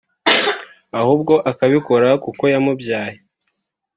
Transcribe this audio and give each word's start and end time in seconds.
ahubwo 0.99 1.33
akabikora 1.51 2.09
kuko 2.23 2.43
yamubyaye 2.53 3.17